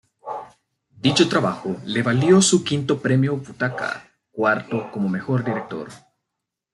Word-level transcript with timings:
Dicho 0.99 1.29
trabajo 1.29 1.77
le 1.85 2.01
valió 2.01 2.41
su 2.41 2.63
quinto 2.63 2.99
premio 2.99 3.37
Butaca, 3.37 4.01
cuarto 4.31 4.89
como 4.91 5.07
mejor 5.07 5.43
director. 5.45 5.89